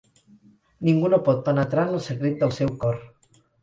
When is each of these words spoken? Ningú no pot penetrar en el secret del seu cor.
Ningú 0.89 1.13
no 1.15 1.21
pot 1.29 1.45
penetrar 1.51 1.87
en 1.89 1.97
el 2.01 2.05
secret 2.09 2.43
del 2.45 2.61
seu 2.61 2.77
cor. 2.85 3.03